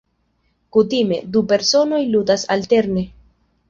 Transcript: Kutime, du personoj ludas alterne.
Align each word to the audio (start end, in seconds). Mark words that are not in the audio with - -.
Kutime, 0.77 1.21
du 1.37 1.45
personoj 1.53 2.03
ludas 2.17 2.51
alterne. 2.59 3.09